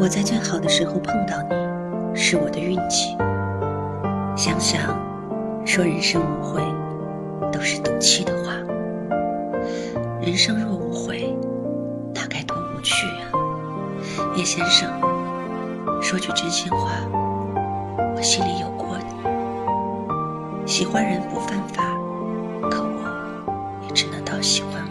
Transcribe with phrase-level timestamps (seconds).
[0.00, 3.14] 我在最好的时候碰到你是我的运气。
[4.34, 4.98] 想想
[5.66, 6.62] 说人生无悔
[7.52, 8.54] 都是赌气的话
[10.22, 11.36] 人生若无悔
[12.14, 13.28] 那该多无趣啊。
[14.36, 14.90] 叶先生
[16.00, 16.92] 说句真心话
[18.16, 20.66] 我心里有过你。
[20.66, 21.84] 喜欢人不犯法
[22.70, 24.82] 可我也只能到喜欢